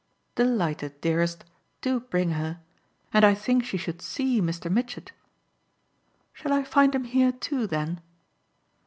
"Delighted, 0.33 0.99
dearest; 1.01 1.45
do 1.81 1.99
bring 1.99 2.31
her. 2.31 2.59
And 3.13 3.23
I 3.23 3.35
think 3.35 3.63
she 3.63 3.77
should 3.77 4.01
SEE 4.01 4.41
Mr. 4.41 4.71
Mitchett." 4.71 5.11
"Shall 6.33 6.53
I 6.53 6.63
find 6.63 6.95
him 6.95 7.03
here 7.03 7.31
too 7.33 7.67
then?" 7.67 8.01